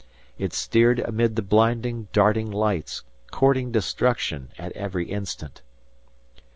[0.39, 5.61] It steered amid the blinding, darting lights, courting destruction at every instant.